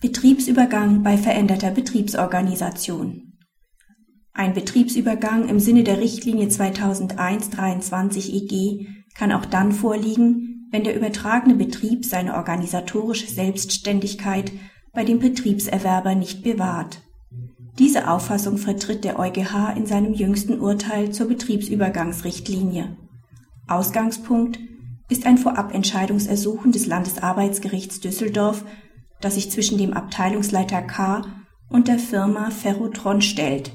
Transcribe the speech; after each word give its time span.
Betriebsübergang 0.00 1.02
bei 1.02 1.18
veränderter 1.18 1.72
Betriebsorganisation. 1.72 3.32
Ein 4.32 4.54
Betriebsübergang 4.54 5.48
im 5.48 5.58
Sinne 5.58 5.82
der 5.82 5.98
Richtlinie 5.98 6.46
2001-23 6.46 8.32
EG 8.32 8.86
kann 9.16 9.32
auch 9.32 9.44
dann 9.44 9.72
vorliegen, 9.72 10.68
wenn 10.70 10.84
der 10.84 10.94
übertragene 10.94 11.56
Betrieb 11.56 12.04
seine 12.04 12.34
organisatorische 12.34 13.26
Selbstständigkeit 13.26 14.52
bei 14.92 15.02
dem 15.02 15.18
Betriebserwerber 15.18 16.14
nicht 16.14 16.44
bewahrt. 16.44 17.00
Diese 17.80 18.08
Auffassung 18.08 18.56
vertritt 18.56 19.02
der 19.02 19.18
EuGH 19.18 19.74
in 19.76 19.86
seinem 19.86 20.14
jüngsten 20.14 20.60
Urteil 20.60 21.10
zur 21.10 21.26
Betriebsübergangsrichtlinie. 21.26 22.96
Ausgangspunkt 23.66 24.60
ist 25.08 25.26
ein 25.26 25.38
Vorabentscheidungsersuchen 25.38 26.70
des 26.70 26.86
Landesarbeitsgerichts 26.86 27.98
Düsseldorf 27.98 28.64
das 29.20 29.34
sich 29.34 29.50
zwischen 29.50 29.78
dem 29.78 29.92
Abteilungsleiter 29.92 30.82
K 30.82 31.22
und 31.68 31.88
der 31.88 31.98
Firma 31.98 32.50
Ferrotron 32.50 33.20
stellt. 33.20 33.72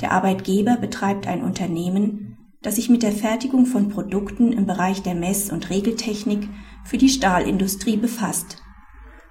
Der 0.00 0.12
Arbeitgeber 0.12 0.76
betreibt 0.76 1.26
ein 1.26 1.42
Unternehmen, 1.42 2.38
das 2.62 2.76
sich 2.76 2.88
mit 2.88 3.02
der 3.02 3.12
Fertigung 3.12 3.66
von 3.66 3.88
Produkten 3.88 4.52
im 4.52 4.66
Bereich 4.66 5.02
der 5.02 5.14
Mess- 5.14 5.50
und 5.50 5.70
Regeltechnik 5.70 6.48
für 6.84 6.98
die 6.98 7.08
Stahlindustrie 7.08 7.96
befasst. 7.96 8.58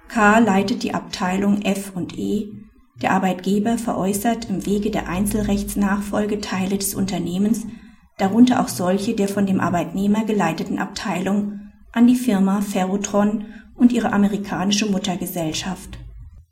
K 0.08 0.38
leitet 0.38 0.82
die 0.82 0.94
Abteilung 0.94 1.62
F 1.62 1.92
und 1.94 2.18
E, 2.18 2.48
der 3.02 3.12
Arbeitgeber 3.12 3.78
veräußert 3.78 4.50
im 4.50 4.66
Wege 4.66 4.90
der 4.90 5.08
Einzelrechtsnachfolge 5.08 6.40
Teile 6.40 6.76
des 6.76 6.94
Unternehmens, 6.94 7.66
darunter 8.18 8.60
auch 8.60 8.68
solche 8.68 9.14
der 9.14 9.28
von 9.28 9.46
dem 9.46 9.60
Arbeitnehmer 9.60 10.24
geleiteten 10.24 10.78
Abteilung, 10.78 11.60
an 11.92 12.06
die 12.06 12.16
Firma 12.16 12.60
Ferrotron 12.60 13.46
und 13.80 13.92
ihre 13.92 14.12
amerikanische 14.12 14.86
Muttergesellschaft. 14.86 15.98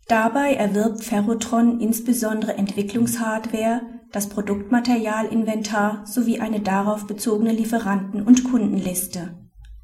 Dabei 0.09 0.55
erwirbt 0.55 1.05
Ferrotron 1.05 1.80
insbesondere 1.80 2.57
Entwicklungshardware, 2.57 3.82
das 4.10 4.30
Produktmaterialinventar 4.30 6.07
sowie 6.07 6.40
eine 6.40 6.60
darauf 6.60 7.07
bezogene 7.07 7.52
Lieferanten- 7.52 8.23
und 8.23 8.45
Kundenliste. 8.45 9.37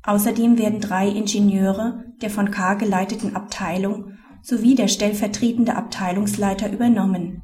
Außerdem 0.03 0.59
werden 0.59 0.81
drei 0.81 1.09
Ingenieure 1.09 2.05
der 2.23 2.31
von 2.31 2.51
K 2.51 2.75
geleiteten 2.75 3.37
Abteilung 3.37 4.13
sowie 4.43 4.75
der 4.75 4.89
stellvertretende 4.89 5.77
Abteilungsleiter 5.77 6.73
übernommen. 6.73 7.43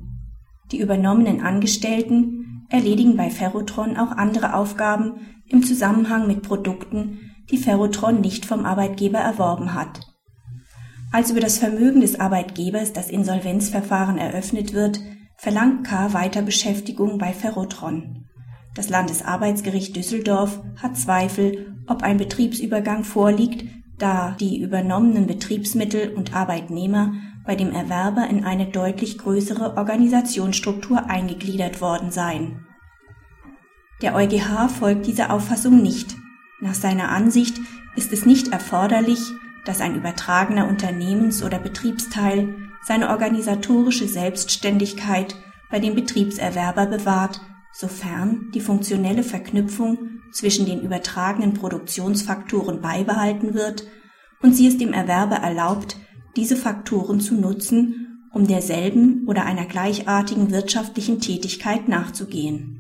Die 0.73 0.81
übernommenen 0.81 1.43
Angestellten 1.43 2.65
erledigen 2.71 3.17
bei 3.17 3.31
Ferrotron 3.31 3.97
auch 3.97 4.13
andere 4.13 4.55
Aufgaben 4.55 5.21
im 5.47 5.63
Zusammenhang 5.63 6.27
mit 6.27 6.43
Produkten, 6.43 7.19
die 7.51 7.59
Ferrotron 7.59 8.21
nicht 8.21 8.47
vom 8.47 8.65
Arbeitgeber 8.65 9.19
erworben 9.19 9.75
hat. 9.75 10.01
Als 11.13 11.31
über 11.31 11.41
das 11.41 11.59
Vermögen 11.59 12.01
des 12.01 12.21
Arbeitgebers 12.21 12.93
das 12.93 13.11
Insolvenzverfahren 13.11 14.17
eröffnet 14.17 14.73
wird, 14.73 15.01
verlangt 15.37 15.85
K. 15.85 16.13
Weiterbeschäftigung 16.13 17.19
bei 17.19 17.33
Ferrotron. 17.33 18.27
Das 18.75 18.89
Landesarbeitsgericht 18.89 19.97
Düsseldorf 19.97 20.61
hat 20.81 20.97
Zweifel, 20.97 21.75
ob 21.89 22.03
ein 22.05 22.19
Betriebsübergang 22.19 23.03
vorliegt, 23.03 23.65
da 23.99 24.37
die 24.39 24.61
übernommenen 24.61 25.27
Betriebsmittel 25.27 26.15
und 26.15 26.35
Arbeitnehmer 26.35 27.13
bei 27.45 27.57
dem 27.57 27.73
Erwerber 27.73 28.29
in 28.29 28.45
eine 28.45 28.67
deutlich 28.67 29.19
größere 29.19 29.77
Organisationsstruktur 29.77 31.11
eingegliedert 31.11 31.81
worden 31.81 32.13
seien. 32.13 32.67
Der 34.03 34.15
EuGH 34.15 34.69
folgt 34.69 35.07
dieser 35.07 35.33
Auffassung 35.33 35.83
nicht 35.83 36.15
nach 36.61 36.75
seiner 36.75 37.09
Ansicht 37.09 37.59
ist 37.97 38.13
es 38.13 38.27
nicht 38.27 38.49
erforderlich, 38.49 39.21
dass 39.65 39.81
ein 39.81 39.97
übertragener 39.97 40.69
Unternehmens- 40.69 41.43
oder 41.43 41.59
Betriebsteil 41.59 42.55
seine 42.83 43.11
organisatorische 43.11 44.09
Selbstständigkeit 44.09 45.37
bei 45.71 45.81
dem 45.81 45.95
Betriebserwerber 45.95 46.87
bewahrt, 46.87 47.41
sofern 47.73 48.51
die 48.55 48.61
funktionelle 48.61 49.23
Verknüpfung 49.23 49.99
zwischen 50.33 50.67
den 50.67 50.81
übertragenen 50.81 51.55
Produktionsfaktoren 51.55 52.81
beibehalten 52.81 53.55
wird 53.55 53.85
und 54.43 54.55
sie 54.55 54.67
es 54.67 54.79
dem 54.79 54.93
Erwerber 54.93 55.37
erlaubt, 55.37 55.97
diese 56.37 56.57
Faktoren 56.57 57.21
zu 57.21 57.35
nutzen, 57.35 58.29
um 58.33 58.47
derselben 58.47 59.27
oder 59.27 59.45
einer 59.45 59.67
gleichartigen 59.67 60.51
wirtschaftlichen 60.51 61.21
Tätigkeit 61.21 61.89
nachzugehen 61.89 62.80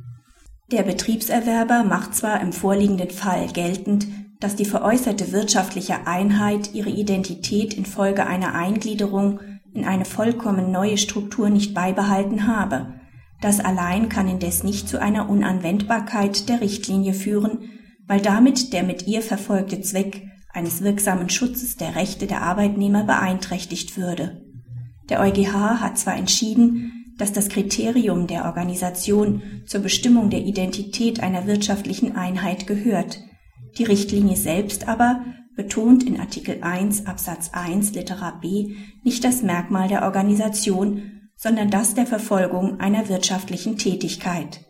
der 0.72 0.82
Betriebserwerber 0.82 1.82
macht 1.82 2.14
zwar 2.14 2.40
im 2.40 2.52
vorliegenden 2.52 3.10
Fall 3.10 3.48
geltend, 3.48 4.06
dass 4.38 4.56
die 4.56 4.64
veräußerte 4.64 5.32
wirtschaftliche 5.32 6.06
Einheit 6.06 6.74
ihre 6.74 6.90
Identität 6.90 7.74
infolge 7.74 8.26
einer 8.26 8.54
Eingliederung 8.54 9.40
in 9.74 9.84
eine 9.84 10.04
vollkommen 10.04 10.72
neue 10.72 10.96
Struktur 10.96 11.50
nicht 11.50 11.74
beibehalten 11.74 12.46
habe. 12.46 12.94
Das 13.40 13.60
allein 13.60 14.08
kann 14.08 14.28
indes 14.28 14.64
nicht 14.64 14.88
zu 14.88 15.00
einer 15.00 15.28
Unanwendbarkeit 15.28 16.48
der 16.48 16.60
Richtlinie 16.60 17.14
führen, 17.14 17.70
weil 18.06 18.20
damit 18.20 18.72
der 18.72 18.82
mit 18.82 19.06
ihr 19.06 19.22
verfolgte 19.22 19.80
Zweck 19.80 20.28
eines 20.52 20.82
wirksamen 20.82 21.28
Schutzes 21.28 21.76
der 21.76 21.94
Rechte 21.96 22.26
der 22.26 22.42
Arbeitnehmer 22.42 23.04
beeinträchtigt 23.04 23.96
würde. 23.96 24.42
Der 25.08 25.20
EuGH 25.20 25.80
hat 25.80 25.98
zwar 25.98 26.16
entschieden, 26.16 26.99
dass 27.20 27.32
das 27.32 27.48
Kriterium 27.48 28.26
der 28.26 28.46
Organisation 28.46 29.42
zur 29.66 29.80
Bestimmung 29.80 30.30
der 30.30 30.40
Identität 30.40 31.20
einer 31.20 31.46
wirtschaftlichen 31.46 32.16
Einheit 32.16 32.66
gehört. 32.66 33.20
Die 33.78 33.84
Richtlinie 33.84 34.36
selbst 34.36 34.88
aber 34.88 35.24
betont 35.54 36.04
in 36.04 36.18
Artikel 36.18 36.62
1 36.62 37.06
Absatz 37.06 37.50
1 37.52 37.92
Litera 37.92 38.30
b 38.40 38.76
nicht 39.04 39.24
das 39.24 39.42
Merkmal 39.42 39.88
der 39.88 40.02
Organisation, 40.04 41.30
sondern 41.36 41.70
das 41.70 41.94
der 41.94 42.06
Verfolgung 42.06 42.80
einer 42.80 43.08
wirtschaftlichen 43.08 43.76
Tätigkeit. 43.76 44.60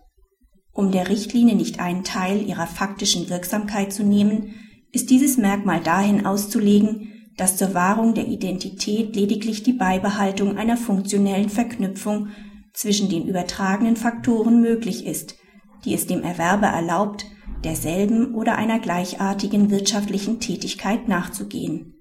Um 0.73 0.91
der 0.91 1.09
Richtlinie 1.09 1.55
nicht 1.55 1.81
einen 1.81 2.05
Teil 2.05 2.43
ihrer 2.43 2.67
faktischen 2.67 3.29
Wirksamkeit 3.29 3.93
zu 3.93 4.03
nehmen, 4.03 4.55
ist 4.93 5.11
dieses 5.11 5.37
Merkmal 5.37 5.81
dahin 5.81 6.27
auszulegen, 6.27 7.13
dass 7.41 7.57
zur 7.57 7.73
Wahrung 7.73 8.13
der 8.13 8.29
Identität 8.29 9.17
lediglich 9.17 9.63
die 9.63 9.73
Beibehaltung 9.73 10.59
einer 10.59 10.77
funktionellen 10.77 11.49
Verknüpfung 11.49 12.29
zwischen 12.75 13.09
den 13.09 13.27
übertragenen 13.27 13.97
Faktoren 13.97 14.61
möglich 14.61 15.07
ist, 15.07 15.37
die 15.87 15.95
es 15.95 16.07
dem 16.07 16.23
Erwerber 16.23 16.67
erlaubt, 16.67 17.25
derselben 17.65 18.35
oder 18.35 18.57
einer 18.57 18.79
gleichartigen 18.79 19.71
wirtschaftlichen 19.71 20.39
Tätigkeit 20.39 21.09
nachzugehen. 21.09 21.95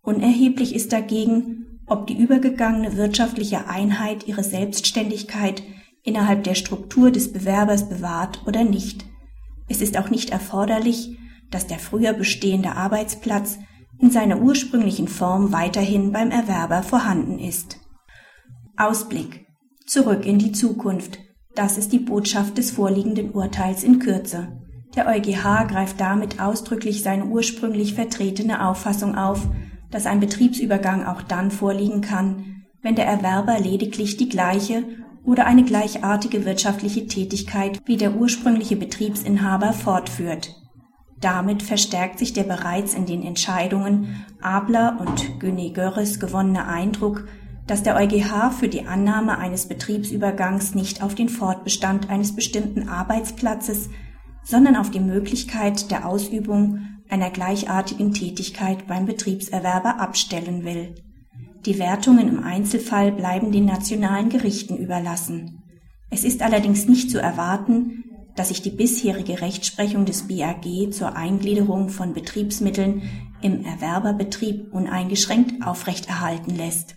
Unerheblich 0.00 0.74
ist 0.74 0.94
dagegen, 0.94 1.78
ob 1.86 2.06
die 2.06 2.16
übergegangene 2.16 2.96
wirtschaftliche 2.96 3.68
Einheit 3.68 4.26
ihre 4.26 4.42
Selbstständigkeit 4.42 5.62
innerhalb 6.02 6.44
der 6.44 6.54
Struktur 6.54 7.10
des 7.10 7.30
Bewerbers 7.30 7.90
bewahrt 7.90 8.40
oder 8.46 8.64
nicht. 8.64 9.04
Es 9.68 9.82
ist 9.82 9.98
auch 9.98 10.08
nicht 10.08 10.30
erforderlich, 10.30 11.18
dass 11.50 11.66
der 11.66 11.78
früher 11.78 12.14
bestehende 12.14 12.72
Arbeitsplatz 12.72 13.58
in 13.98 14.10
seiner 14.10 14.40
ursprünglichen 14.40 15.08
Form 15.08 15.52
weiterhin 15.52 16.12
beim 16.12 16.30
Erwerber 16.30 16.82
vorhanden 16.82 17.38
ist. 17.38 17.78
Ausblick. 18.76 19.46
Zurück 19.86 20.24
in 20.26 20.38
die 20.38 20.52
Zukunft. 20.52 21.18
Das 21.54 21.76
ist 21.76 21.92
die 21.92 21.98
Botschaft 21.98 22.56
des 22.58 22.70
vorliegenden 22.70 23.32
Urteils 23.32 23.84
in 23.84 23.98
Kürze. 23.98 24.48
Der 24.96 25.06
EuGH 25.06 25.68
greift 25.68 26.00
damit 26.00 26.40
ausdrücklich 26.40 27.02
seine 27.02 27.26
ursprünglich 27.26 27.94
vertretene 27.94 28.66
Auffassung 28.66 29.16
auf, 29.16 29.46
dass 29.90 30.06
ein 30.06 30.20
Betriebsübergang 30.20 31.06
auch 31.06 31.22
dann 31.22 31.50
vorliegen 31.50 32.00
kann, 32.00 32.64
wenn 32.82 32.94
der 32.94 33.06
Erwerber 33.06 33.58
lediglich 33.60 34.16
die 34.16 34.28
gleiche 34.28 34.84
oder 35.24 35.46
eine 35.46 35.64
gleichartige 35.64 36.44
wirtschaftliche 36.44 37.06
Tätigkeit 37.06 37.80
wie 37.84 37.96
der 37.96 38.16
ursprüngliche 38.16 38.76
Betriebsinhaber 38.76 39.72
fortführt. 39.72 40.61
Damit 41.22 41.62
verstärkt 41.62 42.18
sich 42.18 42.32
der 42.32 42.42
bereits 42.42 42.94
in 42.94 43.06
den 43.06 43.22
Entscheidungen 43.22 44.24
Abler 44.40 44.98
und 45.00 45.38
Güne-Görres 45.38 46.18
gewonnene 46.18 46.66
Eindruck, 46.66 47.28
dass 47.68 47.84
der 47.84 47.94
EuGH 47.96 48.50
für 48.58 48.68
die 48.68 48.86
Annahme 48.86 49.38
eines 49.38 49.68
Betriebsübergangs 49.68 50.74
nicht 50.74 51.00
auf 51.00 51.14
den 51.14 51.28
Fortbestand 51.28 52.10
eines 52.10 52.34
bestimmten 52.34 52.88
Arbeitsplatzes, 52.88 53.88
sondern 54.42 54.74
auf 54.74 54.90
die 54.90 54.98
Möglichkeit 54.98 55.92
der 55.92 56.08
Ausübung 56.08 56.80
einer 57.08 57.30
gleichartigen 57.30 58.12
Tätigkeit 58.12 58.88
beim 58.88 59.06
Betriebserwerber 59.06 60.00
abstellen 60.00 60.64
will. 60.64 60.96
Die 61.66 61.78
Wertungen 61.78 62.28
im 62.28 62.42
Einzelfall 62.42 63.12
bleiben 63.12 63.52
den 63.52 63.66
nationalen 63.66 64.28
Gerichten 64.28 64.76
überlassen. 64.76 65.62
Es 66.10 66.24
ist 66.24 66.42
allerdings 66.42 66.88
nicht 66.88 67.12
zu 67.12 67.22
erwarten, 67.22 68.02
dass 68.34 68.48
sich 68.48 68.62
die 68.62 68.70
bisherige 68.70 69.40
Rechtsprechung 69.40 70.04
des 70.04 70.28
BAG 70.28 70.92
zur 70.92 71.16
Eingliederung 71.16 71.88
von 71.88 72.14
Betriebsmitteln 72.14 73.02
im 73.42 73.64
Erwerberbetrieb 73.64 74.72
uneingeschränkt 74.72 75.66
aufrechterhalten 75.66 76.56
lässt 76.56 76.96